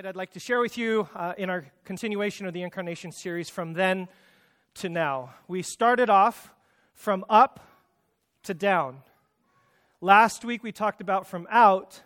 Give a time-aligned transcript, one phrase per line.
[0.00, 3.50] Tonight, I'd like to share with you uh, in our continuation of the Incarnation series
[3.50, 4.08] from then
[4.76, 5.34] to now.
[5.46, 6.54] We started off
[6.94, 7.60] from up
[8.44, 9.02] to down.
[10.00, 12.00] Last week, we talked about from out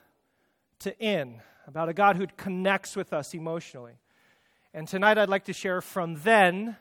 [0.80, 3.94] to in, about a God who connects with us emotionally.
[4.72, 6.76] And tonight, I'd like to share from then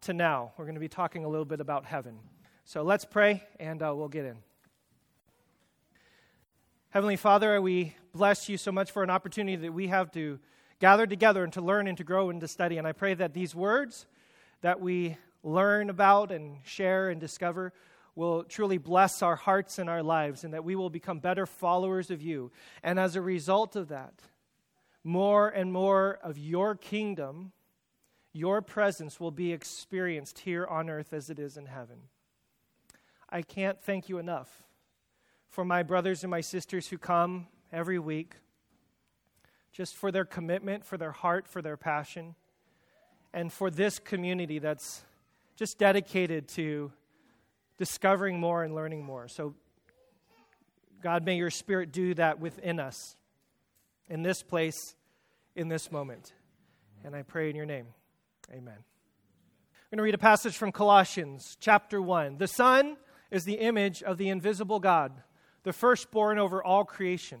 [0.00, 0.50] to now.
[0.56, 2.18] We're going to be talking a little bit about heaven.
[2.64, 4.38] So let's pray and uh, we'll get in.
[6.88, 10.38] Heavenly Father, we bless you so much for an opportunity that we have to
[10.80, 12.78] gather together and to learn and to grow and to study.
[12.78, 14.06] And I pray that these words
[14.62, 17.72] that we learn about and share and discover
[18.14, 22.10] will truly bless our hearts and our lives, and that we will become better followers
[22.10, 22.50] of you.
[22.82, 24.14] And as a result of that,
[25.04, 27.52] more and more of your kingdom,
[28.32, 31.96] your presence will be experienced here on earth as it is in heaven.
[33.30, 34.64] I can't thank you enough
[35.48, 38.34] for my brothers and my sisters who come every week,
[39.72, 42.34] just for their commitment, for their heart, for their passion,
[43.32, 45.02] and for this community that's
[45.56, 46.92] just dedicated to
[47.78, 49.28] discovering more and learning more.
[49.28, 49.54] So,
[51.02, 53.16] God, may your Spirit do that within us,
[54.08, 54.96] in this place,
[55.54, 56.32] in this moment.
[57.04, 57.86] And I pray in your name.
[58.50, 58.74] Amen.
[58.74, 62.38] I'm going to read a passage from Colossians chapter 1.
[62.38, 62.96] The Son
[63.30, 65.12] is the image of the invisible God
[65.62, 67.40] the firstborn over all creation.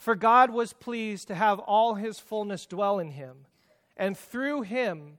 [0.00, 3.44] For God was pleased to have all his fullness dwell in him,
[3.98, 5.18] and through him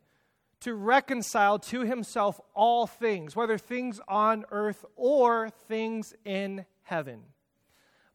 [0.62, 7.22] to reconcile to himself all things, whether things on earth or things in heaven,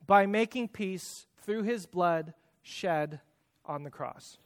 [0.05, 3.21] by making peace through his blood shed
[3.65, 4.37] on the cross.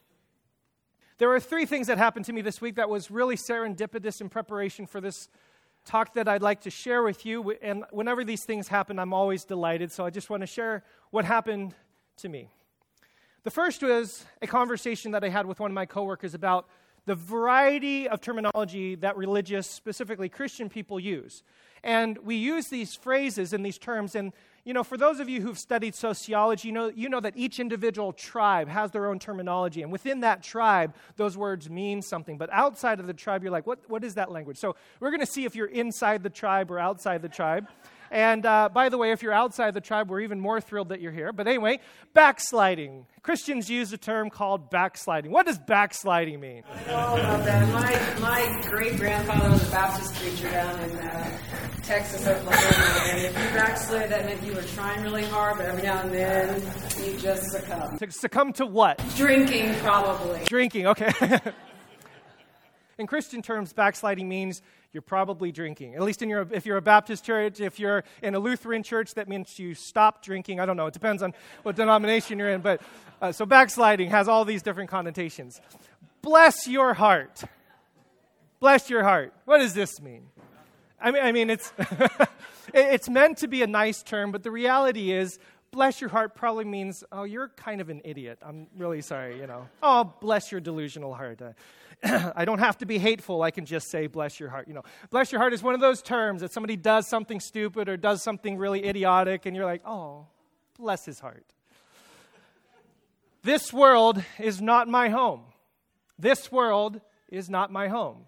[1.16, 4.28] There were three things that happened to me this week that was really serendipitous in
[4.28, 5.30] preparation for this
[5.86, 7.52] talk that I'd like to share with you.
[7.62, 9.90] And whenever these things happen, I'm always delighted.
[9.90, 11.74] So I just want to share what happened
[12.20, 12.48] to me.
[13.42, 16.68] The first was a conversation that I had with one of my coworkers about
[17.06, 21.42] the variety of terminology that religious, specifically Christian people use.
[21.82, 24.32] And we use these phrases and these terms, and
[24.64, 27.58] you know, for those of you who've studied sociology, you know, you know that each
[27.58, 32.36] individual tribe has their own terminology, and within that tribe, those words mean something.
[32.36, 34.58] But outside of the tribe, you're like, what, what is that language?
[34.58, 37.68] So we're going to see if you're inside the tribe or outside the tribe.
[38.10, 41.00] And uh, by the way, if you're outside the tribe, we're even more thrilled that
[41.00, 41.32] you're here.
[41.32, 41.78] But anyway,
[42.12, 43.06] backsliding.
[43.22, 45.30] Christians use a term called backsliding.
[45.30, 46.64] What does backsliding mean?
[46.68, 47.68] I know about that.
[47.68, 51.38] My, my great grandfather was a Baptist preacher down in uh,
[51.82, 53.10] Texas, Oklahoma.
[53.10, 56.12] And if you backslid, that meant you were trying really hard, but every now and
[56.12, 56.62] then
[57.04, 57.96] you just succumb.
[57.98, 59.00] To succumb to what?
[59.16, 60.44] Drinking, probably.
[60.46, 61.12] Drinking, okay.
[62.98, 64.62] in Christian terms, backsliding means
[64.92, 65.94] you're probably drinking.
[65.94, 69.14] At least in your, if you're a Baptist church, if you're in a Lutheran church,
[69.14, 70.58] that means you stop drinking.
[70.58, 70.86] I don't know.
[70.86, 72.60] It depends on what denomination you're in.
[72.60, 72.82] But
[73.22, 75.60] uh, so backsliding has all these different connotations.
[76.22, 77.42] Bless your heart.
[78.58, 79.32] Bless your heart.
[79.44, 80.26] What does this mean?
[81.00, 81.72] I mean, I mean it's,
[82.74, 85.38] it's meant to be a nice term, but the reality is,
[85.70, 88.38] bless your heart probably means, oh, you're kind of an idiot.
[88.42, 89.68] I'm really sorry, you know.
[89.82, 91.40] Oh, bless your delusional heart.
[91.40, 91.52] Uh,
[92.34, 93.42] I don't have to be hateful.
[93.42, 94.68] I can just say, bless your heart.
[94.68, 97.88] You know, bless your heart is one of those terms that somebody does something stupid
[97.88, 100.26] or does something really idiotic, and you're like, oh,
[100.78, 101.44] bless his heart.
[103.42, 105.42] this world is not my home.
[106.18, 108.26] This world is not my home.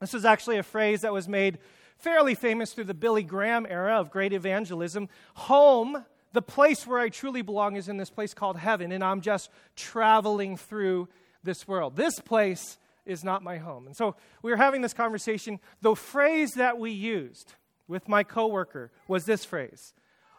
[0.00, 1.58] This is actually a phrase that was made
[1.98, 5.08] fairly famous through the Billy Graham era of great evangelism.
[5.34, 9.20] Home, the place where I truly belong, is in this place called heaven, and I'm
[9.20, 11.08] just traveling through
[11.42, 11.96] this world.
[11.96, 13.86] This place is not my home.
[13.86, 15.60] And so we were having this conversation.
[15.82, 17.54] The phrase that we used
[17.88, 19.92] with my coworker was this phrase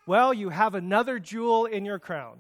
[0.08, 2.40] Well, you have another jewel in your crown.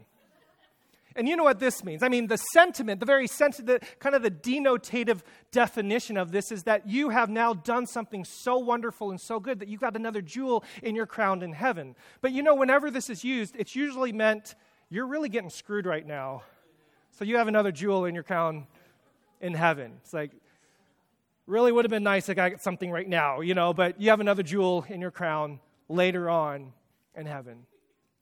[1.18, 2.04] And you know what this means.
[2.04, 6.64] I mean, the sentiment, the very sentiment, kind of the denotative definition of this is
[6.64, 10.22] that you have now done something so wonderful and so good that you've got another
[10.22, 11.96] jewel in your crown in heaven.
[12.20, 14.56] But you know, whenever this is used, it's usually meant
[14.90, 16.44] you're really getting screwed right now.
[17.12, 18.68] So you have another jewel in your crown
[19.42, 19.94] in heaven.
[20.04, 20.32] It's like,
[21.48, 24.10] really would have been nice if I got something right now, you know, but you
[24.10, 25.60] have another jewel in your crown
[25.90, 26.74] later on
[27.16, 27.66] in heaven.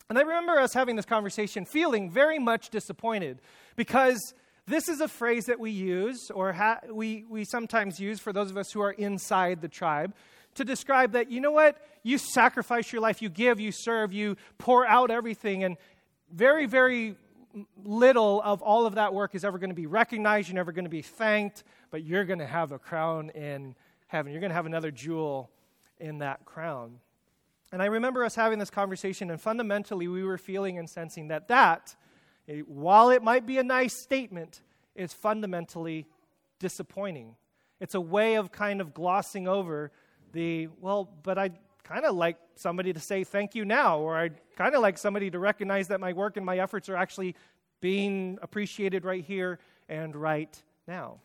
[0.10, 3.39] And I remember us having this conversation feeling very much disappointed
[3.75, 4.33] because
[4.65, 8.50] This is a phrase that we use, or ha- we, we sometimes use for those
[8.50, 10.15] of us who are inside the tribe,
[10.56, 11.77] to describe that, you know what?
[12.04, 15.75] You sacrifice your life, you give, you serve, you pour out everything, and
[16.31, 17.15] very, very
[17.83, 20.47] little of all of that work is ever going to be recognized.
[20.50, 23.75] You're never going to be thanked, but you're going to have a crown in
[24.07, 24.31] heaven.
[24.31, 25.51] You're going to have another jewel
[26.00, 27.00] in that crown.
[27.71, 31.47] And I remember us having this conversation, and fundamentally, we were feeling and sensing that
[31.47, 31.95] that,
[32.47, 34.61] eh, while it might be a nice statement,
[34.95, 36.05] is fundamentally
[36.59, 37.35] disappointing.
[37.79, 39.91] It's a way of kind of glossing over
[40.33, 41.51] the, well, but I
[41.83, 45.30] kind of like somebody to say thank you now, or I'd kind of like somebody
[45.31, 47.35] to recognize that my work and my efforts are actually
[47.81, 49.59] being appreciated right here
[49.89, 51.19] and right now.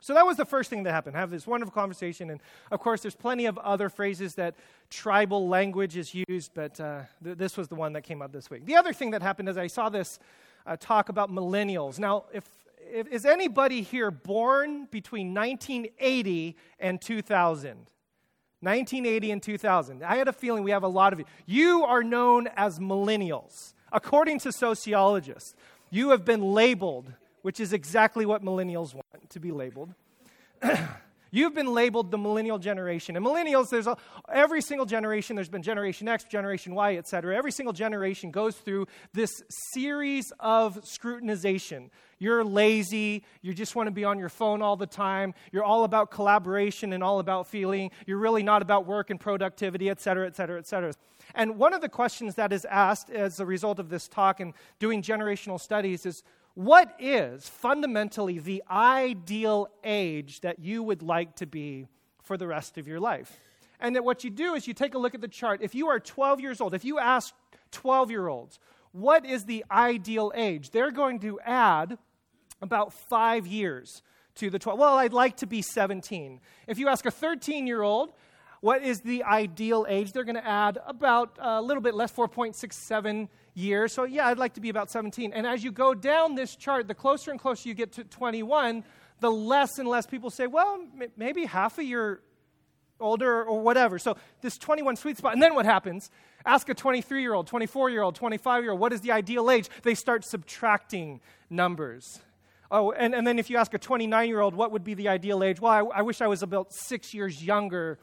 [0.00, 1.16] So that was the first thing that happened.
[1.16, 4.54] Have this wonderful conversation, and of course, there's plenty of other phrases that
[4.90, 8.48] tribal language is used, but uh, th- this was the one that came up this
[8.48, 8.64] week.
[8.64, 10.20] The other thing that happened is I saw this
[10.66, 11.98] uh, talk about millennials.
[11.98, 12.44] Now, if,
[12.80, 17.90] if is anybody here born between 1980 and 2000?
[18.60, 20.02] 1980 and 2000.
[20.02, 21.24] I had a feeling we have a lot of you.
[21.46, 23.74] You are known as millennials.
[23.92, 25.54] According to sociologists,
[25.90, 27.12] you have been labeled,
[27.42, 29.94] which is exactly what millennials want to be labeled.
[31.30, 33.16] You've been labeled the millennial generation.
[33.16, 33.96] And millennials, there's a,
[34.32, 37.36] every single generation, there's been Generation X, Generation Y, et cetera.
[37.36, 41.90] Every single generation goes through this series of scrutinization.
[42.18, 45.84] You're lazy, you just want to be on your phone all the time, you're all
[45.84, 50.26] about collaboration and all about feeling, you're really not about work and productivity, et cetera,
[50.26, 50.92] et cetera, et cetera.
[51.34, 54.54] And one of the questions that is asked as a result of this talk and
[54.78, 56.22] doing generational studies is
[56.54, 61.86] what is fundamentally the ideal age that you would like to be
[62.24, 63.38] for the rest of your life?
[63.78, 65.60] And that what you do is you take a look at the chart.
[65.62, 67.32] If you are 12 years old, if you ask
[67.70, 68.58] 12 year olds,
[68.90, 70.70] what is the ideal age?
[70.70, 71.98] They're going to add
[72.60, 74.02] about five years
[74.36, 74.78] to the 12.
[74.78, 76.40] Well, I'd like to be 17.
[76.66, 78.12] If you ask a 13 year old,
[78.60, 80.12] what is the ideal age?
[80.12, 83.92] They're going to add about a little bit less, 4.67 years.
[83.92, 85.32] So, yeah, I'd like to be about 17.
[85.32, 88.84] And as you go down this chart, the closer and closer you get to 21,
[89.20, 92.20] the less and less people say, well, m- maybe half a year
[93.00, 93.98] older or whatever.
[93.98, 95.34] So, this 21 sweet spot.
[95.34, 96.10] And then what happens?
[96.44, 99.50] Ask a 23 year old, 24 year old, 25 year old, what is the ideal
[99.50, 99.68] age?
[99.82, 102.20] They start subtracting numbers.
[102.70, 105.08] Oh, and, and then if you ask a 29 year old, what would be the
[105.08, 105.60] ideal age?
[105.60, 107.98] Well, I, I wish I was about six years younger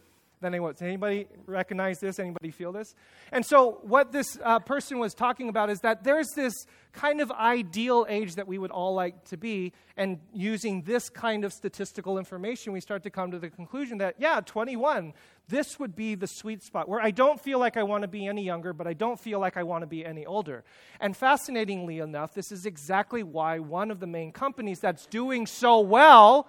[0.46, 0.76] than anyone.
[0.80, 2.20] Anybody recognize this?
[2.20, 2.96] Anybody feel this?
[3.32, 6.54] And so, what this uh, person was talking about is that there's this
[6.94, 11.44] kind of ideal age that we would all like to be, and using this kind
[11.44, 15.14] of statistical information, we start to come to the conclusion that, yeah, 21,
[15.48, 18.28] this would be the sweet spot where I don't feel like I want to be
[18.28, 20.64] any younger, but I don't feel like I want to be any older.
[21.00, 25.80] And fascinatingly enough, this is exactly why one of the main companies that's doing so
[25.82, 26.48] well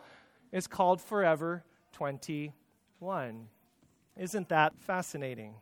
[0.52, 3.48] is called Forever 21.
[4.16, 5.54] Isn't that fascinating?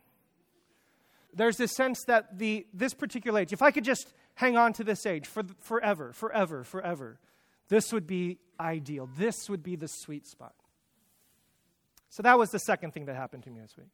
[1.33, 4.83] There's this sense that the, this particular age, if I could just hang on to
[4.83, 7.19] this age for, forever, forever, forever,
[7.67, 9.09] this would be ideal.
[9.17, 10.55] This would be the sweet spot.
[12.09, 13.89] So that was the second thing that happened to me this week.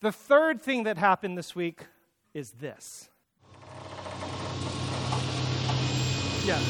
[0.00, 1.86] The third thing that happened this week
[2.34, 3.08] is this.
[6.44, 6.60] Yeah.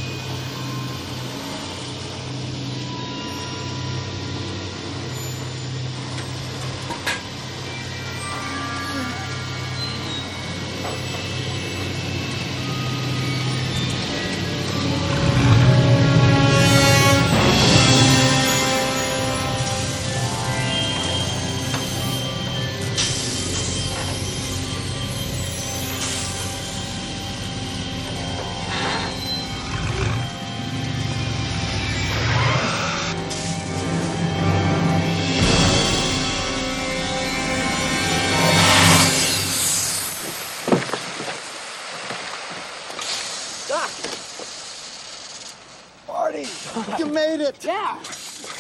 [47.39, 47.99] Yeah.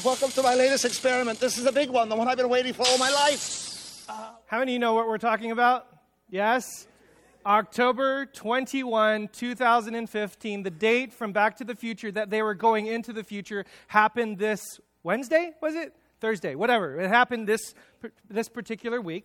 [0.05, 1.41] Welcome to my latest experiment.
[1.41, 4.05] This is a big one, the one I've been waiting for all my life.
[4.07, 5.87] Uh, How many of you know what we're talking about?
[6.29, 6.87] Yes?
[7.47, 13.15] October 21, 2015, the date from Back to the Future that they were going into
[13.15, 14.61] the future happened this
[15.03, 15.95] Wednesday, was it?
[16.21, 17.01] Thursday, whatever.
[17.01, 17.73] It happened this,
[18.29, 19.25] this particular week.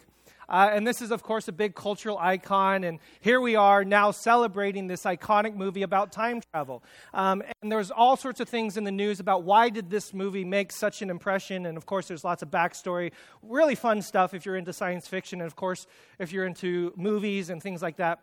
[0.50, 2.84] Uh, and this is, of course, a big cultural icon.
[2.84, 6.84] And here we are now celebrating this iconic movie about time travel.
[7.14, 10.46] Um, and there's all sorts of things in the news about why did this movie
[10.46, 11.66] make such an impression.
[11.66, 13.12] And of course, there's lots of backstory.
[13.42, 15.42] Really fun stuff if you're into science fiction.
[15.42, 15.88] And of course,
[16.20, 18.20] if you're into movies and things like that.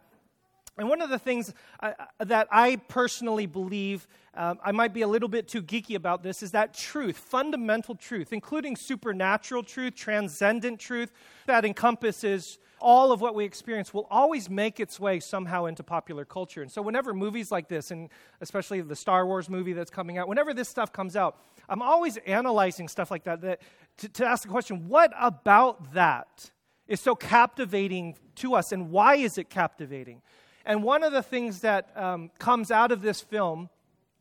[0.79, 5.03] And one of the things uh, uh, that I personally believe, um, I might be
[5.03, 9.97] a little bit too geeky about this, is that truth, fundamental truth, including supernatural truth,
[9.97, 11.11] transcendent truth,
[11.47, 16.25] that encompasses all of what we experience, will always make its way somehow into popular
[16.25, 16.63] culture.
[16.63, 18.09] And so, whenever movies like this, and
[18.41, 22.19] especially the Star Wars movie that's coming out, whenever this stuff comes out, I'm always
[22.19, 23.63] analyzing stuff like that, that
[23.99, 26.53] to, to ask the question what about that
[26.87, 30.23] is so captivating to us, and why is it captivating?
[30.69, 33.71] And one of the things that um, comes out of this film,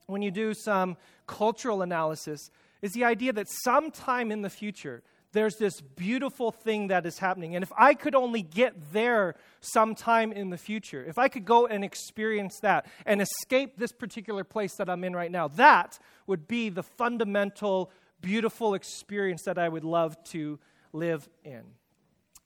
[0.06, 0.96] when you do some
[1.28, 2.50] cultural analysis,
[2.82, 7.56] is the idea that sometime in the future, there's this beautiful thing that is happening.
[7.56, 11.68] And if I could only get there sometime in the future, if I could go
[11.68, 16.48] and experience that and escape this particular place that I'm in right now, that would
[16.48, 20.60] be the fundamental, beautiful experience that I would love to
[20.94, 21.64] live in.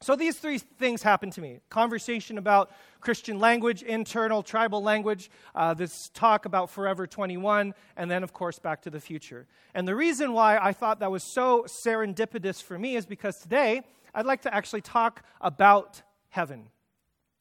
[0.03, 5.75] So these three things happened to me conversation about Christian language, internal tribal language, uh,
[5.75, 9.46] this talk about Forever 21, and then, of course, Back to the Future.
[9.75, 13.84] And the reason why I thought that was so serendipitous for me is because today
[14.15, 16.67] I'd like to actually talk about heaven.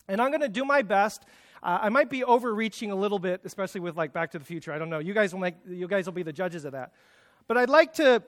[0.06, 1.24] And I'm going to do my best.
[1.62, 4.70] Uh, I might be overreaching a little bit, especially with like Back to the Future.
[4.70, 4.98] I don't know.
[4.98, 6.92] You guys will make, you guys will be the judges of that.
[7.48, 8.22] But I'd like to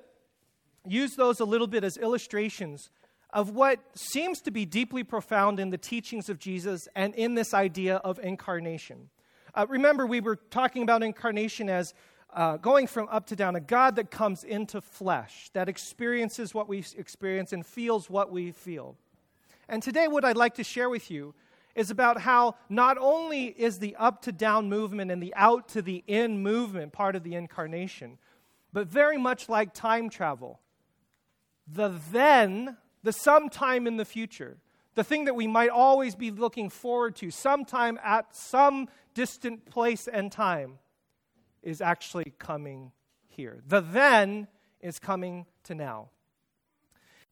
[0.87, 2.91] use those a little bit as illustrations
[3.33, 7.55] of what seems to be deeply profound in the teachings of Jesus and in this
[7.55, 9.09] idea of incarnation.
[9.55, 11.95] Uh, remember, we were talking about incarnation as
[12.35, 16.69] uh, going from up to down, a God that comes into flesh, that experiences what
[16.69, 18.97] we experience and feels what we feel.
[19.69, 21.35] And today, what I'd like to share with you
[21.75, 25.83] is about how not only is the up to down movement and the out to
[25.83, 28.19] the in movement part of the incarnation,
[28.73, 30.61] but very much like time travel,
[31.67, 34.59] the then the sometime in the future,
[34.95, 40.07] the thing that we might always be looking forward to, sometime at some distant place
[40.07, 40.79] and time,
[41.63, 42.93] is actually coming
[43.29, 43.63] here.
[43.67, 44.49] The then
[44.81, 46.11] is coming to now.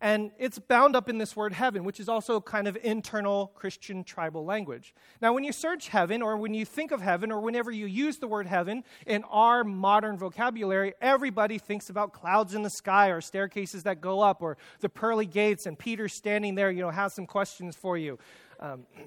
[0.02, 4.02] And it's bound up in this word heaven, which is also kind of internal Christian
[4.02, 4.94] tribal language.
[5.20, 8.16] Now, when you search heaven, or when you think of heaven, or whenever you use
[8.16, 13.20] the word heaven in our modern vocabulary, everybody thinks about clouds in the sky, or
[13.20, 17.12] staircases that go up, or the pearly gates, and Peter standing there, you know, has
[17.12, 18.18] some questions for you.
[18.58, 18.86] Um,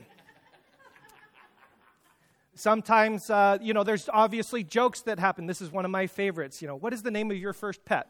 [2.53, 5.47] sometimes, uh, you know, there's obviously jokes that happen.
[5.47, 6.61] This is one of my favorites.
[6.61, 8.09] You know, what is the name of your first pet?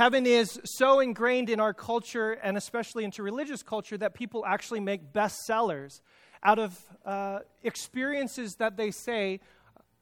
[0.00, 4.80] Heaven is so ingrained in our culture and especially into religious culture that people actually
[4.80, 6.00] make bestsellers
[6.42, 9.40] out of uh, experiences that they say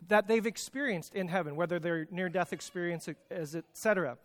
[0.07, 4.19] that they've experienced in heaven, whether they're near death experiences, etc.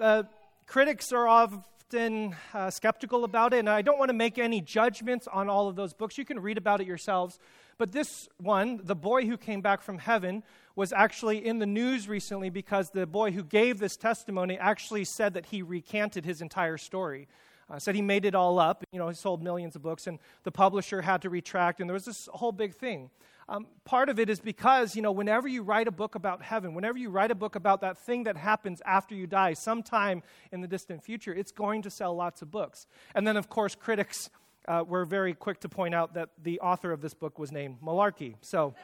[0.00, 0.22] Uh,
[0.66, 5.28] critics are often uh, skeptical about it, and I don't want to make any judgments
[5.30, 6.16] on all of those books.
[6.16, 7.38] You can read about it yourselves.
[7.76, 10.42] But this one, The Boy Who Came Back from Heaven,
[10.74, 15.34] was actually in the news recently because the boy who gave this testimony actually said
[15.34, 17.28] that he recanted his entire story.
[17.70, 18.84] Uh, said he made it all up.
[18.92, 21.94] You know, he sold millions of books, and the publisher had to retract, and there
[21.94, 23.08] was this whole big thing.
[23.48, 26.74] Um, part of it is because, you know, whenever you write a book about heaven,
[26.74, 30.60] whenever you write a book about that thing that happens after you die, sometime in
[30.60, 32.86] the distant future, it's going to sell lots of books.
[33.14, 34.30] And then, of course, critics
[34.68, 37.78] uh, were very quick to point out that the author of this book was named
[37.82, 38.34] Malarkey.
[38.40, 38.74] So,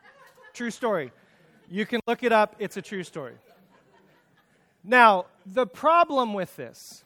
[0.52, 1.12] true story.
[1.68, 3.34] You can look it up, it's a true story.
[4.82, 7.04] Now, the problem with this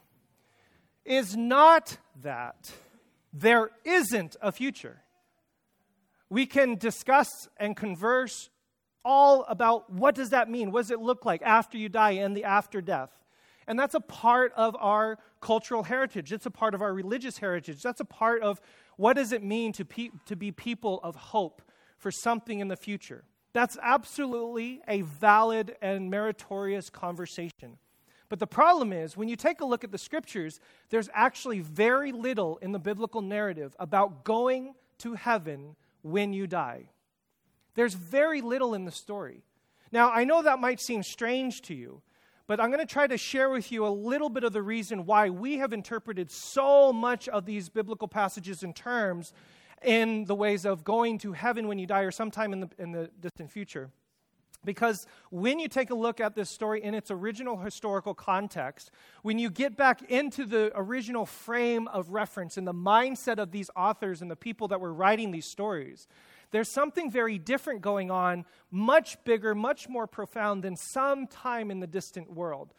[1.05, 2.71] is not that
[3.33, 5.01] there isn't a future.
[6.29, 8.49] We can discuss and converse
[9.05, 10.71] all about what does that mean?
[10.71, 13.11] What does it look like after you die and the after death?
[13.65, 16.33] And that's a part of our cultural heritage.
[16.33, 17.81] It's a part of our religious heritage.
[17.81, 18.59] That's a part of
[18.97, 21.61] what does it mean to, pe- to be people of hope
[21.97, 23.23] for something in the future.
[23.53, 27.77] That's absolutely a valid and meritorious conversation.
[28.29, 32.11] But the problem is, when you take a look at the scriptures, there's actually very
[32.11, 36.89] little in the biblical narrative about going to heaven when you die.
[37.73, 39.43] There's very little in the story.
[39.91, 42.03] Now, I know that might seem strange to you,
[42.45, 45.05] but I'm going to try to share with you a little bit of the reason
[45.05, 49.33] why we have interpreted so much of these biblical passages and terms
[49.83, 52.91] in the ways of going to heaven when you die or sometime in the, in
[52.91, 53.89] the distant future.
[54.65, 59.39] Because when you take a look at this story in its original historical context, when
[59.39, 64.21] you get back into the original frame of reference and the mindset of these authors
[64.21, 66.07] and the people that were writing these stories,
[66.51, 71.79] there's something very different going on, much bigger, much more profound than some time in
[71.79, 72.73] the distant world.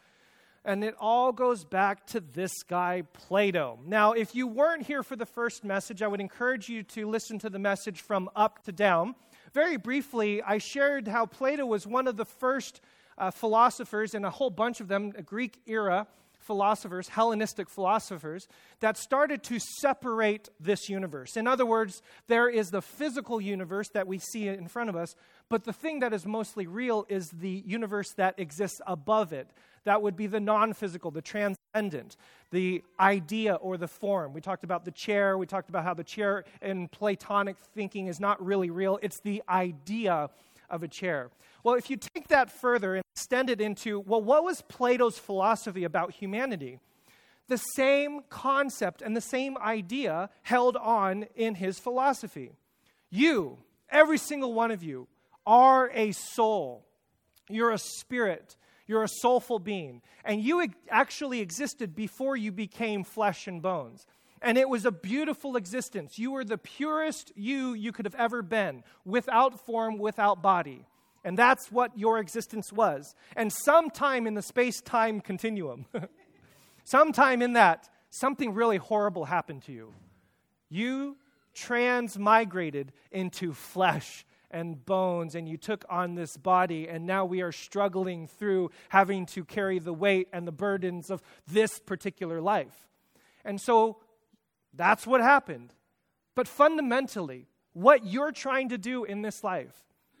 [0.63, 3.79] And it all goes back to this guy, Plato.
[3.83, 7.39] Now, if you weren't here for the first message, I would encourage you to listen
[7.39, 9.15] to the message from up to down.
[9.53, 12.79] Very briefly, I shared how Plato was one of the first
[13.17, 16.05] uh, philosophers, and a whole bunch of them, Greek era
[16.41, 18.47] philosophers, Hellenistic philosophers,
[18.79, 21.37] that started to separate this universe.
[21.37, 25.15] In other words, there is the physical universe that we see in front of us,
[25.49, 29.49] but the thing that is mostly real is the universe that exists above it.
[29.83, 32.15] That would be the non physical, the transcendent,
[32.51, 34.33] the idea or the form.
[34.33, 35.37] We talked about the chair.
[35.37, 39.41] We talked about how the chair in Platonic thinking is not really real, it's the
[39.49, 40.29] idea
[40.69, 41.29] of a chair.
[41.63, 45.83] Well, if you take that further and extend it into, well, what was Plato's philosophy
[45.83, 46.79] about humanity?
[47.47, 52.51] The same concept and the same idea held on in his philosophy.
[53.09, 53.57] You,
[53.89, 55.07] every single one of you,
[55.45, 56.85] are a soul.
[57.49, 58.55] You're a spirit.
[58.91, 60.01] You're a soulful being.
[60.25, 64.05] And you actually existed before you became flesh and bones.
[64.41, 66.19] And it was a beautiful existence.
[66.19, 70.85] You were the purest you you could have ever been, without form, without body.
[71.23, 73.15] And that's what your existence was.
[73.37, 75.85] And sometime in the space time continuum,
[76.83, 79.93] sometime in that, something really horrible happened to you.
[80.67, 81.15] You
[81.55, 87.51] transmigrated into flesh and bones, and you took on this body, and now we are
[87.51, 92.87] struggling through having to carry the weight and the burdens of this particular life.
[93.43, 93.97] And so
[94.73, 95.73] that's what happened.
[96.35, 99.75] But fundamentally, what you're trying to do in this life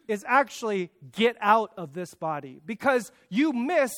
[0.07, 3.91] is actually get out of this body because you miss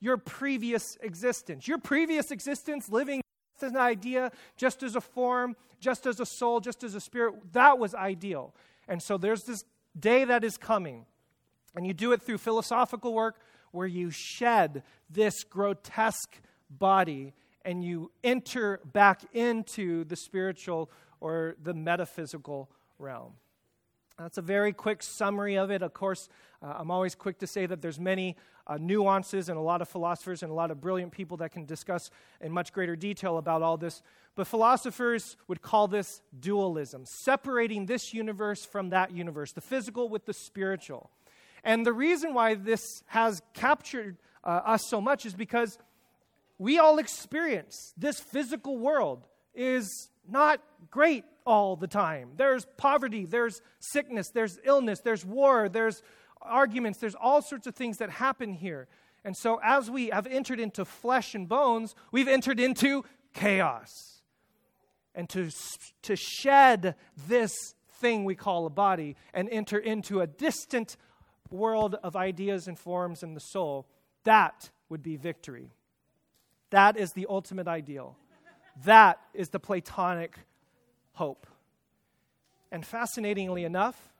[0.00, 1.68] your previous existence.
[1.68, 3.20] Your previous existence, living
[3.54, 7.00] just as an idea, just as a form, just as a soul, just as a
[7.00, 8.54] spirit, that was ideal.
[8.88, 9.64] And so there's this
[9.98, 11.06] day that is coming,
[11.74, 13.40] and you do it through philosophical work
[13.72, 17.32] where you shed this grotesque body
[17.64, 23.34] and you enter back into the spiritual or the metaphysical realm.
[24.20, 25.80] That's a very quick summary of it.
[25.80, 26.28] Of course,
[26.62, 28.36] uh, I'm always quick to say that there's many
[28.66, 31.64] uh, nuances and a lot of philosophers and a lot of brilliant people that can
[31.64, 32.10] discuss
[32.42, 34.02] in much greater detail about all this.
[34.34, 40.26] But philosophers would call this dualism, separating this universe from that universe, the physical with
[40.26, 41.10] the spiritual.
[41.64, 45.78] And the reason why this has captured uh, us so much is because
[46.58, 52.30] we all experience this physical world is not great all the time.
[52.36, 56.00] There's poverty, there's sickness, there's illness, there's war, there's
[56.40, 58.86] arguments, there's all sorts of things that happen here.
[59.24, 64.22] And so, as we have entered into flesh and bones, we've entered into chaos.
[65.12, 65.50] And to,
[66.02, 66.94] to shed
[67.26, 67.52] this
[67.94, 70.96] thing we call a body and enter into a distant
[71.50, 73.88] world of ideas and forms in the soul,
[74.22, 75.72] that would be victory.
[76.70, 78.16] That is the ultimate ideal.
[78.84, 80.38] That is the Platonic
[81.12, 81.46] hope.
[82.72, 84.10] And fascinatingly enough,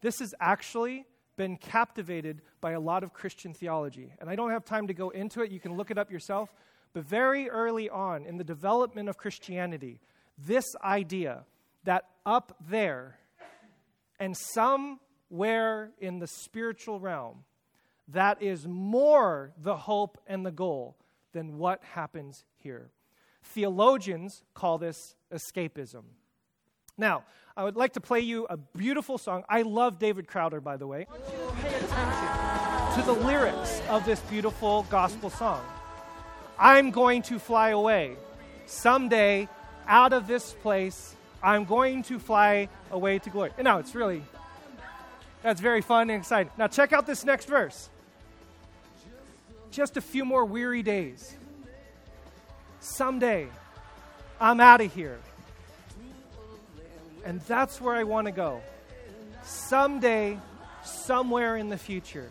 [0.00, 4.12] this has actually been captivated by a lot of Christian theology.
[4.20, 6.54] And I don't have time to go into it, you can look it up yourself.
[6.92, 10.00] But very early on in the development of Christianity,
[10.38, 11.44] this idea
[11.84, 13.18] that up there
[14.20, 17.44] and somewhere in the spiritual realm,
[18.08, 20.96] that is more the hope and the goal
[21.32, 22.90] than what happens here.
[23.42, 26.04] Theologians call this escapism.
[26.96, 27.24] Now,
[27.56, 29.44] I would like to play you a beautiful song.
[29.48, 31.06] I love David Crowder, by the way.
[32.94, 35.64] To the lyrics of this beautiful gospel song.
[36.58, 38.16] I'm going to fly away.
[38.66, 39.48] Someday,
[39.88, 43.50] out of this place, I'm going to fly away to glory.
[43.58, 44.22] And now, it's really,
[45.42, 46.52] that's very fun and exciting.
[46.56, 47.88] Now, check out this next verse.
[49.72, 51.36] Just a few more weary days.
[52.78, 53.48] Someday,
[54.40, 55.18] I'm out of here.
[57.24, 58.60] And that's where I want to go.
[59.42, 60.38] Someday,
[60.84, 62.30] somewhere in the future,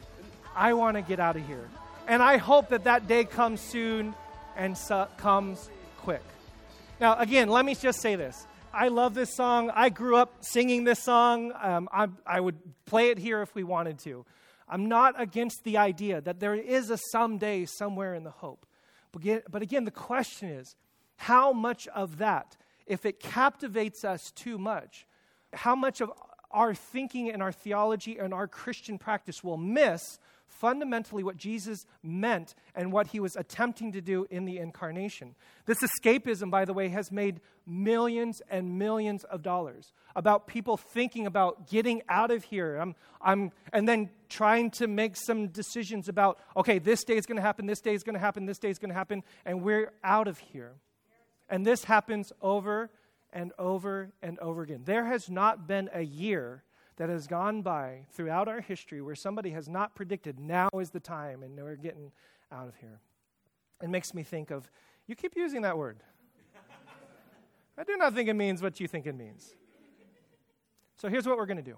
[0.56, 1.68] I want to get out of here.
[2.08, 4.14] And I hope that that day comes soon
[4.56, 6.24] and su- comes quick.
[7.00, 8.46] Now, again, let me just say this.
[8.74, 9.72] I love this song.
[9.74, 11.54] I grew up singing this song.
[11.62, 14.26] Um, I, I would play it here if we wanted to.
[14.68, 18.66] I'm not against the idea that there is a someday somewhere in the hope.
[19.12, 20.76] But, but again, the question is
[21.18, 25.06] how much of that if it captivates us too much,
[25.54, 26.12] how much of
[26.52, 32.54] our thinking and our theology and our Christian practice will miss fundamentally what Jesus meant
[32.76, 35.36] and what he was attempting to do in the incarnation.
[35.66, 41.26] This escapism, by the way, has made millions and millions of dollars about people thinking
[41.26, 42.78] about getting out of here.
[42.78, 47.38] I'm, I'm, and then trying to make some decisions about, okay, this day is going
[47.38, 49.64] to happen, this day is going to happen, this day is going to happen, and
[49.64, 50.74] we're out of here.
[51.54, 52.90] And this happens over
[53.32, 54.82] and over and over again.
[54.86, 56.64] There has not been a year
[56.96, 61.00] that has gone by throughout our history where somebody has not predicted now is the
[61.00, 62.12] time and we're getting
[62.52, 63.02] out of here.
[63.84, 64.72] It makes me think of,
[65.06, 66.00] you keep using that word.
[67.78, 69.54] I do not think it means what you think it means.
[70.96, 71.78] So here's what we're going to do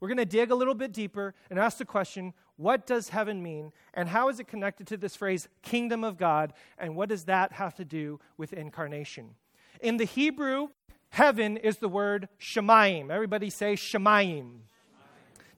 [0.00, 3.42] we're going to dig a little bit deeper and ask the question what does heaven
[3.42, 3.72] mean?
[3.92, 6.52] And how is it connected to this phrase, kingdom of God?
[6.78, 9.34] And what does that have to do with incarnation?
[9.80, 10.68] In the Hebrew,
[11.10, 13.10] heaven is the word Shemaim.
[13.10, 14.60] Everybody say Shemaim.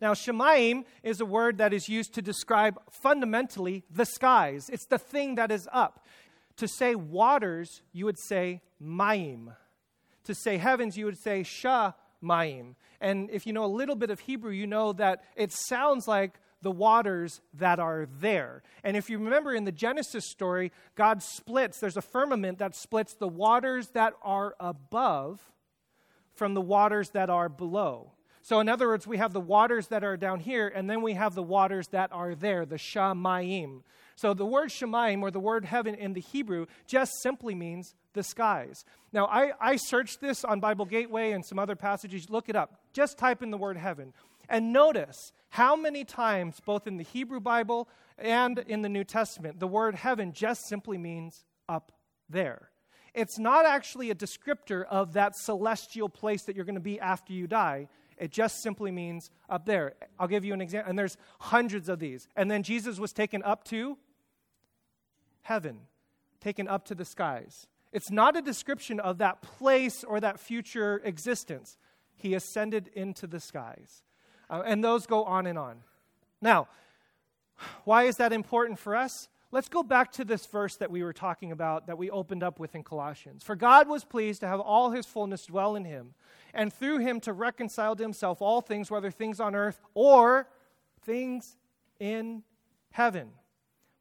[0.01, 4.71] Now, Shemaim is a word that is used to describe fundamentally the skies.
[4.73, 6.05] It's the thing that is up.
[6.57, 9.53] To say waters, you would say Maim.
[10.25, 12.75] To say heavens, you would say Shamaim.
[13.01, 16.39] And if you know a little bit of Hebrew, you know that it sounds like
[16.63, 18.63] the waters that are there.
[18.83, 23.15] And if you remember in the Genesis story, God splits, there's a firmament that splits
[23.15, 25.41] the waters that are above
[26.35, 28.13] from the waters that are below.
[28.43, 31.13] So, in other words, we have the waters that are down here, and then we
[31.15, 33.83] have the waters that are there, the Shamayim.
[34.17, 38.23] So, the word Shamayim, or the word heaven in the Hebrew, just simply means the
[38.23, 38.87] skies.
[39.13, 42.31] Now, I, I searched this on Bible Gateway and some other passages.
[42.31, 42.81] Look it up.
[42.95, 44.15] Just type in the word heaven.
[44.49, 49.61] And notice how many times, both in the Hebrew Bible and in the New Testament,
[49.61, 51.93] the word heaven just simply means up
[52.29, 52.71] there.
[53.15, 57.33] It's not actually a descriptor of that celestial place that you're going to be after
[57.33, 57.89] you die.
[58.17, 59.95] It just simply means up there.
[60.19, 62.29] I'll give you an example, and there's hundreds of these.
[62.37, 63.97] And then Jesus was taken up to
[65.43, 65.79] heaven,
[66.41, 67.67] taken up to the skies.
[67.93, 71.79] It's not a description of that place or that future existence.
[72.15, 74.03] He ascended into the skies.
[74.51, 75.83] Uh, and those go on and on.
[76.41, 76.69] Now,
[77.85, 79.29] why is that important for us?
[79.51, 82.61] Let's go back to this verse that we were talking about that we opened up
[82.61, 83.43] with in Colossians.
[83.43, 86.15] For God was pleased to have all his fullness dwell in him,
[86.53, 90.49] and through him to reconcile to himself all things, whether things on earth or
[91.03, 91.57] things
[91.99, 92.43] in
[92.91, 93.31] heaven,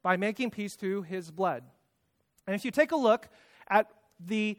[0.03, 1.63] by making peace through his blood.
[2.45, 3.29] And if you take a look
[3.69, 4.57] at the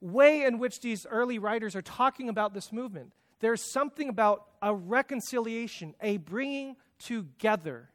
[0.00, 4.74] way in which these early writers are talking about this movement, there's something about a
[4.74, 7.90] reconciliation, a bringing together.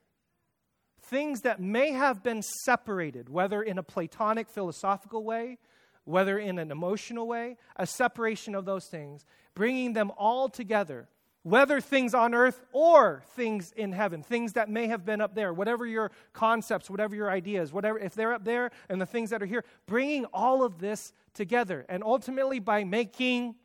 [1.04, 5.58] Things that may have been separated, whether in a Platonic philosophical way,
[6.06, 9.26] whether in an emotional way, a separation of those things,
[9.56, 11.08] bringing them all together,
[11.44, 15.52] whether things on earth or things in heaven, things that may have been up there,
[15.52, 19.42] whatever your concepts, whatever your ideas, whatever, if they're up there and the things that
[19.42, 23.56] are here, bringing all of this together, and ultimately by making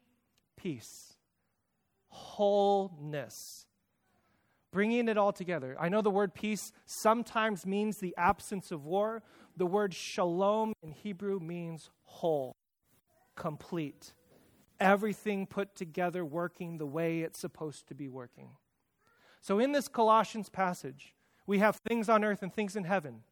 [0.57, 1.16] peace
[2.17, 3.67] wholeness.
[4.73, 5.77] Bringing it all together.
[5.79, 9.23] I know the word peace sometimes means the absence of war.
[9.57, 12.57] The word shalom in Hebrew means whole,
[13.35, 14.13] complete.
[14.79, 18.51] Everything put together working the way it's supposed to be working.
[19.41, 21.15] So, in this Colossians passage,
[21.47, 23.23] we have things on earth and things in heaven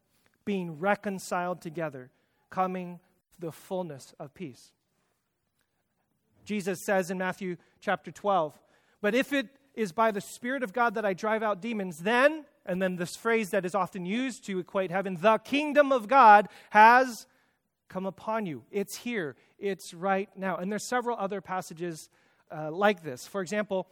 [0.45, 2.11] being reconciled together,
[2.49, 2.99] coming
[3.39, 4.71] the fullness of peace.
[6.45, 8.57] Jesus says in Matthew chapter 12,
[9.05, 12.43] but if it is by the Spirit of God that I drive out demons, then,
[12.65, 16.49] and then this phrase that is often used to equate heaven, the kingdom of God
[16.71, 17.27] has
[17.87, 18.63] come upon you.
[18.71, 20.55] It's here, it's right now.
[20.55, 22.09] And there's several other passages
[22.51, 23.27] uh, like this.
[23.27, 23.85] For example,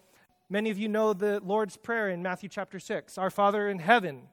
[0.50, 4.24] many of you know the Lord's Prayer in Matthew chapter 6 Our Father in heaven,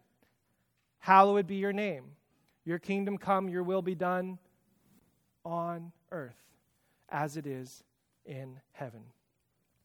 [1.00, 2.12] hallowed be your name.
[2.64, 4.38] Your kingdom come, your will be done
[5.44, 6.40] on earth
[7.10, 7.84] as it is
[8.24, 9.02] in heaven.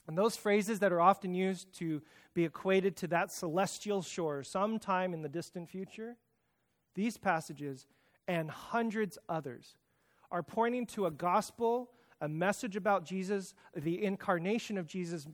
[0.08, 2.02] And those phrases that are often used to
[2.34, 6.15] be equated to that celestial shore sometime in the distant future,
[6.94, 7.88] these passages
[8.28, 9.76] and hundreds others
[10.32, 11.91] are pointing to a gospel,
[12.22, 15.28] a message about Jesus, the incarnation of Jesus,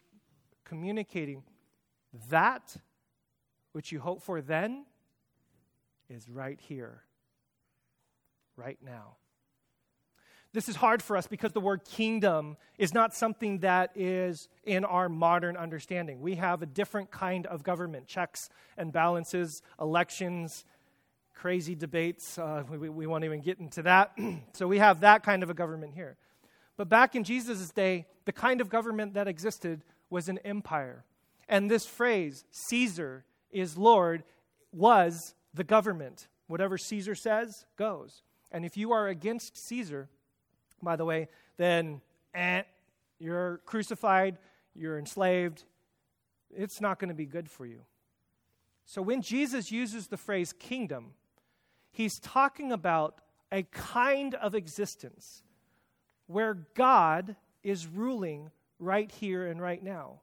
[0.64, 1.44] communicating
[2.30, 2.76] that
[3.72, 4.86] which you hope for then
[6.10, 7.04] is right here,
[8.56, 9.16] right now.
[10.54, 14.84] This is hard for us because the word kingdom is not something that is in
[14.84, 16.20] our modern understanding.
[16.20, 20.66] We have a different kind of government checks and balances, elections,
[21.34, 22.38] crazy debates.
[22.38, 24.12] Uh, we, we won't even get into that.
[24.54, 26.18] so we have that kind of a government here.
[26.76, 31.06] But back in Jesus' day, the kind of government that existed was an empire.
[31.48, 34.24] And this phrase, Caesar is Lord,
[34.74, 36.28] was the government.
[36.48, 38.24] Whatever Caesar says goes.
[38.52, 40.10] And if you are against Caesar,
[40.84, 42.02] by the way, then
[42.34, 42.64] eh,
[43.20, 44.38] you're crucified,
[44.76, 45.64] you're enslaved.
[46.50, 47.82] It's not going to be good for you.
[48.86, 51.12] So when Jesus uses the phrase kingdom,
[51.92, 55.44] he's talking about a kind of existence
[56.28, 60.22] where God is ruling right here and right now.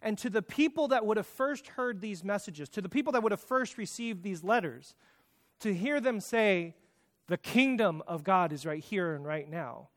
[0.00, 3.22] And to the people that would have first heard these messages, to the people that
[3.22, 4.94] would have first received these letters,
[5.60, 6.74] to hear them say,
[7.26, 9.88] the kingdom of God is right here and right now,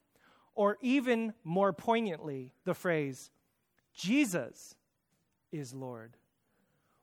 [0.55, 3.31] or even more poignantly, the phrase,
[3.93, 4.75] Jesus
[5.51, 6.17] is Lord,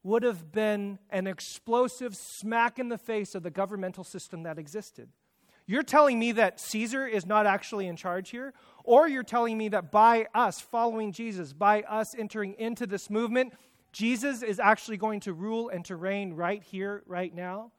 [0.03, 5.09] would have been an explosive smack in the face of the governmental system that existed.
[5.67, 8.55] You're telling me that Caesar is not actually in charge here?
[8.85, 13.53] Or you're telling me that by us following Jesus, by us entering into this movement,
[13.93, 17.73] Jesus is actually going to rule and to reign right here, right now?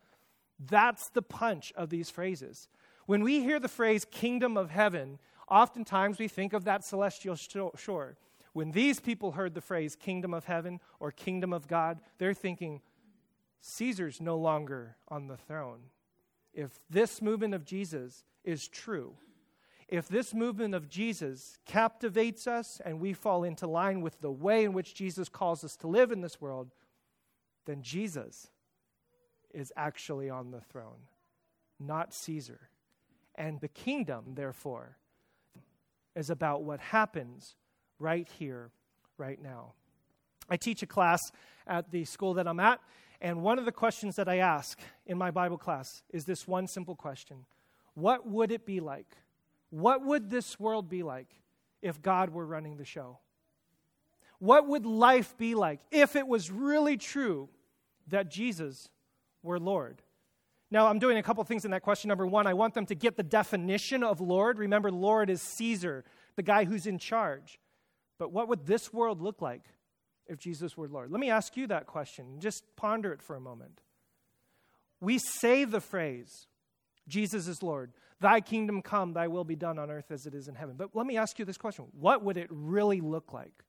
[0.59, 2.67] That's the punch of these phrases.
[3.07, 5.17] When we hear the phrase kingdom of heaven,
[5.49, 8.17] oftentimes we think of that celestial shore.
[8.53, 12.81] When these people heard the phrase kingdom of heaven or kingdom of God, they're thinking,
[13.61, 15.81] Caesar's no longer on the throne
[16.53, 19.15] if this movement of Jesus is true,
[19.87, 24.63] if this movement of Jesus captivates us and we fall into line with the way
[24.63, 26.71] in which Jesus calls us to live in this world,
[27.65, 28.49] then Jesus
[29.51, 31.07] is actually on the throne,
[31.79, 32.69] not Caesar.
[33.35, 34.97] And the kingdom, therefore,
[36.19, 37.55] is about what happens
[37.97, 38.71] right here,
[39.17, 39.73] right now.
[40.49, 41.31] I teach a class
[41.65, 42.81] at the school that I'm at,
[43.21, 46.67] and one of the questions that I ask in my Bible class is this one
[46.67, 47.45] simple question
[47.93, 49.07] What would it be like?
[49.69, 51.29] What would this world be like
[51.81, 53.19] if God were running the show?
[54.39, 57.49] What would life be like if it was really true
[58.07, 58.89] that Jesus
[59.43, 60.01] were Lord?
[60.71, 62.09] Now, I'm doing a couple things in that question.
[62.09, 64.59] Number one, I want them to get the definition of Lord.
[64.59, 66.05] Remember, Lord is Caesar,
[66.35, 67.59] the guy who's in charge.
[68.19, 69.63] But what would this world look like
[70.27, 71.11] if Jesus were Lord?
[71.11, 72.39] Let me ask you that question.
[72.39, 73.81] Just ponder it for a moment.
[75.01, 76.47] We say the phrase,
[77.07, 77.93] Jesus is Lord.
[78.19, 80.75] Thy kingdom come, thy will be done on earth as it is in heaven.
[80.77, 83.63] But let me ask you this question What would it really look like?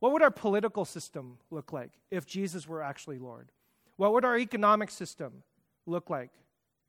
[0.00, 3.52] What would our political system look like if Jesus were actually Lord?
[3.96, 5.44] What would our economic system
[5.86, 6.30] look like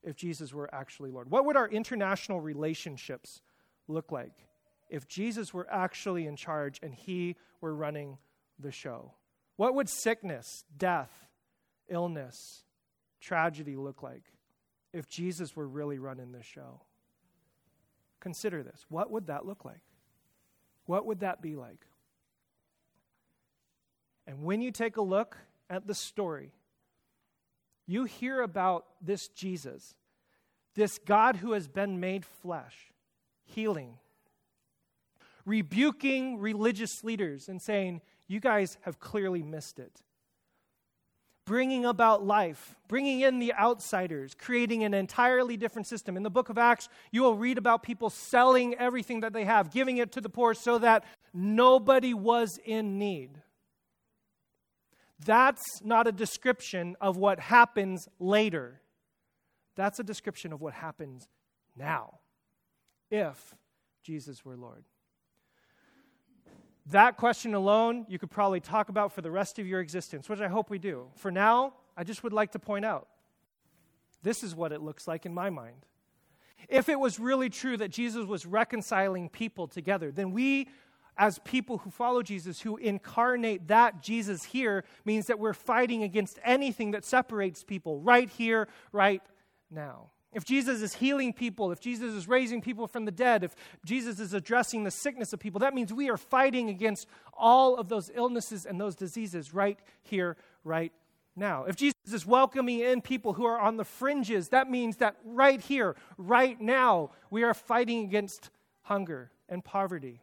[0.04, 1.30] if Jesus were actually Lord?
[1.32, 3.42] What would our international relationships
[3.88, 4.34] look like
[4.90, 8.18] if Jesus were actually in charge and he were running
[8.60, 9.14] the show?
[9.56, 11.12] What would sickness, death,
[11.90, 12.64] illness,
[13.22, 14.24] tragedy look like
[14.92, 16.82] if Jesus were really running the show?
[18.20, 18.86] Consider this.
[18.90, 19.82] What would that look like?
[20.86, 21.86] What would that be like?
[24.26, 25.38] And when you take a look
[25.70, 26.54] at the story,
[27.86, 29.96] you hear about this Jesus,
[30.76, 32.94] this God who has been made flesh,
[33.44, 33.98] healing,
[35.46, 40.02] rebuking religious leaders and saying, You guys have clearly missed it.
[41.46, 46.16] Bringing about life, bringing in the outsiders, creating an entirely different system.
[46.16, 49.70] In the book of Acts, you will read about people selling everything that they have,
[49.70, 53.42] giving it to the poor so that nobody was in need.
[55.26, 58.82] That's not a description of what happens later.
[59.76, 61.28] That's a description of what happens
[61.76, 62.20] now,
[63.10, 63.56] if
[64.04, 64.84] Jesus were Lord.
[66.88, 70.42] That question alone, you could probably talk about for the rest of your existence, which
[70.42, 71.08] I hope we do.
[71.16, 73.08] For now, I just would like to point out
[74.22, 75.86] this is what it looks like in my mind.
[76.70, 80.70] If it was really true that Jesus was reconciling people together, then we,
[81.18, 86.40] as people who follow Jesus, who incarnate that Jesus here, means that we're fighting against
[86.44, 89.22] anything that separates people right here, right
[89.70, 90.10] now.
[90.34, 94.20] If Jesus is healing people, if Jesus is raising people from the dead, if Jesus
[94.20, 98.10] is addressing the sickness of people, that means we are fighting against all of those
[98.14, 100.92] illnesses and those diseases right here, right
[101.36, 101.66] now.
[101.66, 105.62] If Jesus is welcoming in people who are on the fringes, that means that right
[105.62, 108.50] here, right now, we are fighting against
[108.82, 110.22] hunger and poverty.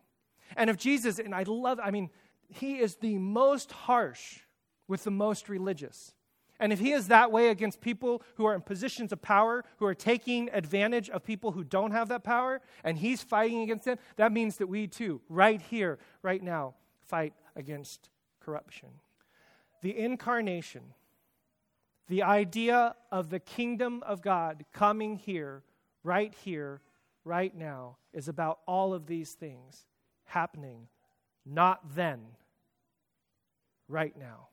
[0.56, 2.10] And if Jesus, and I love, I mean,
[2.48, 4.40] he is the most harsh
[4.88, 6.14] with the most religious.
[6.58, 9.86] And if he is that way against people who are in positions of power, who
[9.86, 13.98] are taking advantage of people who don't have that power, and he's fighting against them,
[14.16, 18.10] that means that we too, right here, right now, fight against
[18.40, 18.88] corruption.
[19.80, 20.82] The incarnation,
[22.08, 25.62] the idea of the kingdom of God coming here,
[26.04, 26.82] right here,
[27.24, 29.86] right now, is about all of these things
[30.30, 30.88] happening,
[31.44, 32.20] not then,
[33.88, 34.48] right now.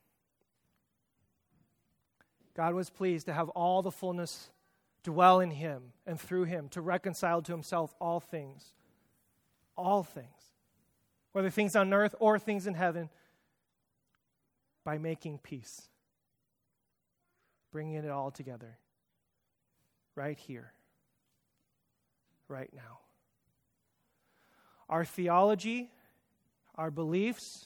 [2.55, 4.49] God was pleased to have all the fullness
[5.03, 8.73] dwell in him and through him to reconcile to himself all things.
[9.77, 10.27] All things.
[11.33, 13.09] Whether things on earth or things in heaven,
[14.83, 15.81] by making peace.
[17.71, 18.77] Bringing it all together.
[20.15, 20.71] Right here.
[22.47, 22.99] Right now.
[24.89, 25.89] Our theology,
[26.75, 27.65] our beliefs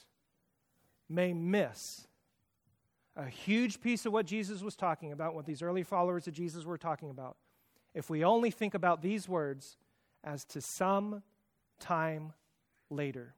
[1.08, 2.06] may miss
[3.14, 6.64] a huge piece of what Jesus was talking about, what these early followers of Jesus
[6.64, 7.36] were talking about,
[7.94, 9.76] if we only think about these words
[10.24, 11.22] as to some
[11.78, 12.32] time
[12.88, 13.34] later.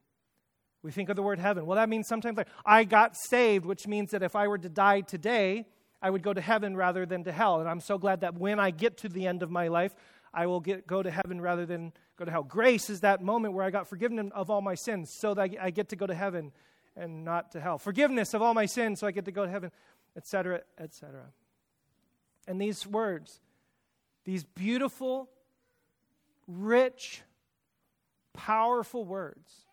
[0.82, 1.66] We think of the word heaven.
[1.66, 2.50] Well, that means sometime later.
[2.64, 5.66] I got saved, which means that if I were to die today,
[6.02, 7.60] I would go to heaven rather than to hell.
[7.60, 9.94] And I'm so glad that when I get to the end of my life,
[10.32, 12.42] I will get, go to heaven rather than go to hell.
[12.42, 15.70] Grace is that moment where I got forgiven of all my sins so that I
[15.70, 16.52] get to go to heaven
[16.96, 17.78] and not to hell.
[17.78, 19.70] Forgiveness of all my sins so I get to go to heaven,
[20.16, 21.22] etc., etc.
[22.46, 23.40] And these words,
[24.24, 25.28] these beautiful,
[26.46, 27.22] rich,
[28.32, 29.66] powerful words,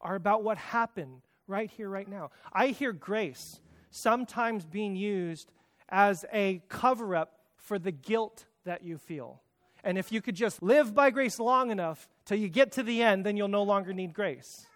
[0.00, 2.30] are about what happened right here, right now.
[2.52, 5.52] I hear grace sometimes being used
[5.88, 9.42] as a cover up for the guilt that you feel.
[9.84, 13.02] And if you could just live by grace long enough till you get to the
[13.02, 14.66] end, then you'll no longer need grace.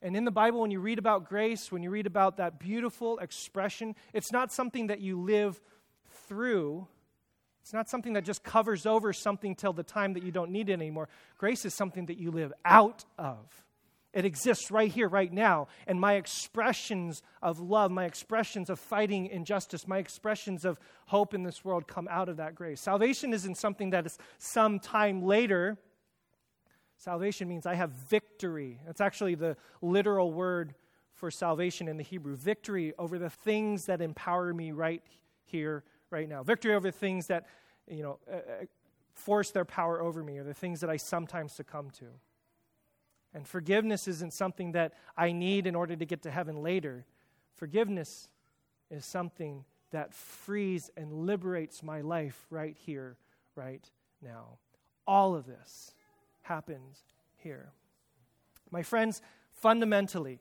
[0.00, 3.18] And in the Bible, when you read about grace, when you read about that beautiful
[3.18, 5.60] expression, it's not something that you live
[6.26, 6.86] through.
[7.62, 10.68] It's not something that just covers over something till the time that you don't need
[10.68, 11.08] it anymore.
[11.38, 13.38] Grace is something that you live out of.
[14.12, 15.68] It exists right here, right now.
[15.86, 21.42] And my expressions of love, my expressions of fighting injustice, my expressions of hope in
[21.42, 22.80] this world come out of that grace.
[22.80, 25.78] Salvation isn't something that is some time later
[27.02, 28.78] Salvation means I have victory.
[28.86, 30.76] That's actually the literal word
[31.14, 35.02] for salvation in the Hebrew victory over the things that empower me right
[35.44, 36.44] here, right now.
[36.44, 37.46] Victory over things that,
[37.88, 38.64] you know, uh, uh,
[39.14, 42.04] force their power over me or the things that I sometimes succumb to.
[43.34, 47.06] And forgiveness isn't something that I need in order to get to heaven later.
[47.54, 48.28] Forgiveness
[48.90, 53.16] is something that frees and liberates my life right here,
[53.54, 53.88] right
[54.22, 54.58] now.
[55.06, 55.94] All of this
[56.42, 57.04] happens
[57.36, 57.72] here.
[58.70, 60.40] My friends, fundamentally,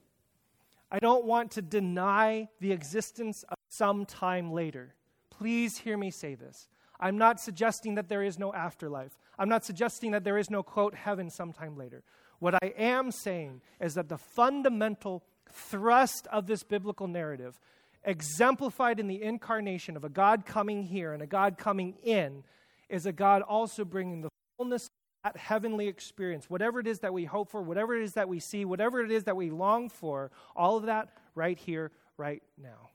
[0.91, 4.95] I don't want to deny the existence of some time later.
[5.29, 6.67] Please hear me say this.
[6.99, 9.17] I'm not suggesting that there is no afterlife.
[9.39, 12.03] I'm not suggesting that there is no, quote, heaven sometime later.
[12.41, 17.59] What I am saying is that the fundamental thrust of this biblical narrative,
[18.03, 22.43] exemplified in the incarnation of a God coming here and a God coming in,
[22.89, 27.13] is a God also bringing the fullness of that heavenly experience, whatever it is that
[27.13, 29.87] we hope for, whatever it is that we see, whatever it is that we long
[29.87, 32.89] for, all of that right here, right now.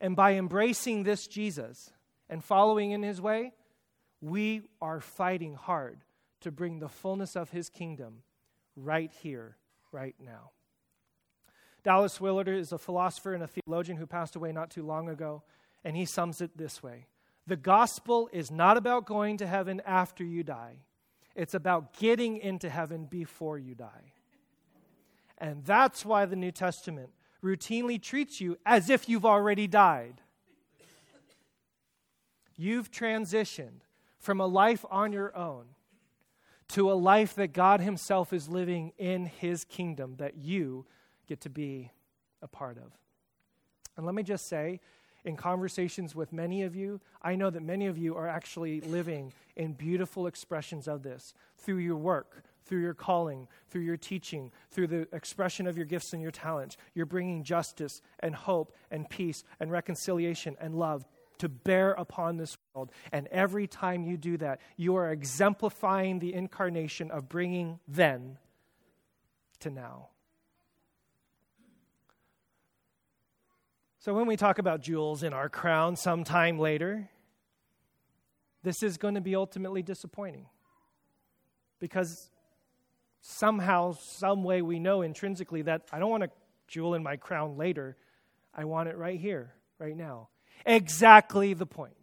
[0.00, 1.90] And by embracing this Jesus
[2.30, 3.50] and following in his way,
[4.20, 5.98] we are fighting hard
[6.42, 8.22] to bring the fullness of his kingdom
[8.76, 9.56] right here,
[9.90, 10.50] right now.
[11.82, 15.42] Dallas Willard is a philosopher and a theologian who passed away not too long ago,
[15.84, 17.06] and he sums it this way
[17.46, 20.76] the gospel is not about going to heaven after you die,
[21.34, 24.12] it's about getting into heaven before you die.
[25.38, 27.10] And that's why the New Testament
[27.42, 30.20] routinely treats you as if you've already died.
[32.56, 33.80] You've transitioned
[34.20, 35.64] from a life on your own
[36.72, 40.86] to a life that God Himself is living in His kingdom that you
[41.28, 41.90] get to be
[42.40, 42.92] a part of.
[43.96, 44.80] And let me just say,
[45.24, 49.34] in conversations with many of you, I know that many of you are actually living
[49.54, 54.86] in beautiful expressions of this through your work, through your calling, through your teaching, through
[54.86, 56.78] the expression of your gifts and your talents.
[56.94, 61.04] You're bringing justice and hope and peace and reconciliation and love
[61.42, 62.92] to bear upon this world.
[63.10, 68.38] And every time you do that, you are exemplifying the incarnation of bringing then
[69.58, 70.10] to now.
[73.98, 77.10] So when we talk about jewels in our crown sometime later,
[78.62, 80.46] this is going to be ultimately disappointing.
[81.80, 82.30] Because
[83.20, 86.30] somehow, some way, we know intrinsically that I don't want a
[86.68, 87.96] jewel in my crown later.
[88.54, 90.28] I want it right here, right now.
[90.64, 91.94] Exactly the point.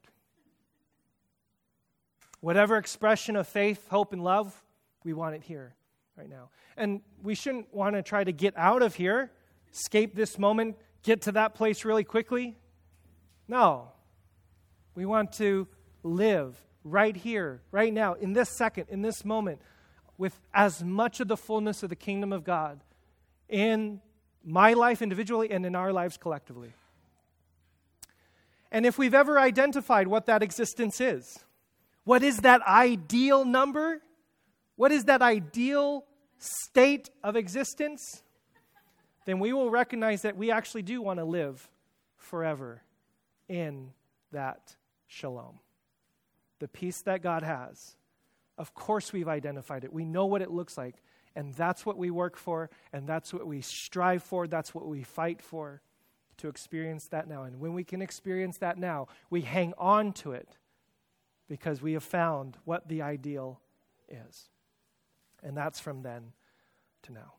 [2.41, 4.63] Whatever expression of faith, hope, and love,
[5.03, 5.75] we want it here,
[6.17, 6.49] right now.
[6.77, 9.31] And we shouldn't want to try to get out of here,
[9.73, 12.57] escape this moment, get to that place really quickly?
[13.47, 13.89] No.
[14.95, 15.67] We want to
[16.03, 19.61] live right here, right now, in this second, in this moment,
[20.17, 22.79] with as much of the fullness of the kingdom of God
[23.47, 24.01] in
[24.43, 26.73] my life individually and in our lives collectively.
[28.71, 31.39] And if we've ever identified what that existence is,
[32.03, 34.01] what is that ideal number?
[34.75, 36.05] What is that ideal
[36.37, 38.23] state of existence?
[39.25, 41.69] Then we will recognize that we actually do want to live
[42.15, 42.81] forever
[43.47, 43.91] in
[44.31, 44.75] that
[45.07, 45.59] shalom.
[46.59, 47.95] The peace that God has.
[48.57, 49.93] Of course, we've identified it.
[49.93, 50.95] We know what it looks like.
[51.35, 55.03] And that's what we work for, and that's what we strive for, that's what we
[55.03, 55.81] fight for
[56.39, 57.43] to experience that now.
[57.43, 60.57] And when we can experience that now, we hang on to it
[61.47, 63.59] because we have found what the ideal
[64.07, 64.49] is.
[65.43, 66.33] And that's from then
[67.03, 67.33] to now.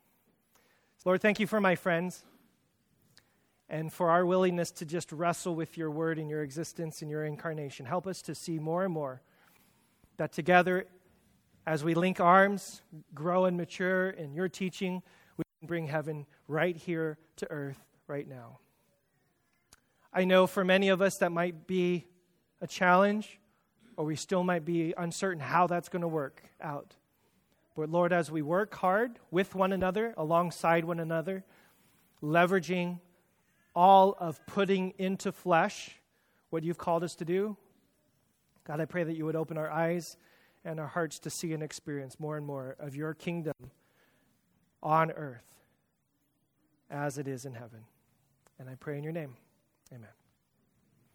[1.05, 2.24] Lord, thank you for my friends
[3.68, 7.24] and for our willingness to just wrestle with your word and your existence and your
[7.24, 7.86] incarnation.
[7.86, 9.22] Help us to see more and more
[10.16, 10.86] that together,
[11.66, 12.82] as we link arms,
[13.14, 15.03] grow and mature in your teaching,
[15.36, 18.59] we can bring heaven right here to earth right now.
[20.13, 22.07] I know for many of us that might be
[22.61, 23.39] a challenge,
[23.97, 26.97] or we still might be uncertain how that's going to work out.
[27.77, 31.45] But Lord, as we work hard with one another, alongside one another,
[32.23, 32.99] leveraging
[33.75, 35.97] all of putting into flesh
[36.51, 37.57] what you've called us to do,
[38.65, 40.17] God, I pray that you would open our eyes
[40.65, 43.55] and our hearts to see and experience more and more of your kingdom
[44.83, 45.47] on earth
[46.91, 47.85] as it is in heaven.
[48.59, 49.37] And I pray in your name.
[49.93, 50.20] Amen.